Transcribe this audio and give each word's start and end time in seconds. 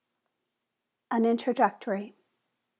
_An 1.15 1.25
Introductory. 1.25 2.15